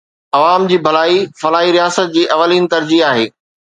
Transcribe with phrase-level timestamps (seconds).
[0.37, 3.35] عوام جي ڀلائي فلاحي رياست جي اولين ترجيح آهي.